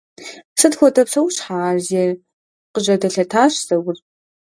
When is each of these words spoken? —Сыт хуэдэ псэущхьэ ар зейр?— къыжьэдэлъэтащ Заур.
—Сыт 0.59 0.73
хуэдэ 0.77 1.03
псэущхьэ 1.07 1.55
ар 1.69 1.77
зейр?— 1.87 2.11
къыжьэдэлъэтащ 2.73 3.53
Заур. 3.67 3.97